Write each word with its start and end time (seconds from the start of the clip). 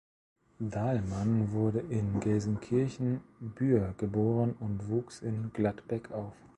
Dahlmann 0.59 1.51
wurde 1.51 1.77
in 1.77 2.19
Gelsenkirchen-Buer 2.21 3.93
geboren 3.99 4.55
und 4.59 4.89
wuchs 4.89 5.19
in 5.21 5.53
Gladbeck 5.53 6.09
auf. 6.11 6.33